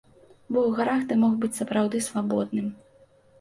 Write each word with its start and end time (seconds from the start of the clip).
Бо 0.53 0.59
ў 0.61 0.71
гарах 0.79 1.03
ты 1.11 1.17
мог 1.23 1.35
быць 1.43 1.51
сапраўды 1.59 2.01
свабодным. 2.07 2.73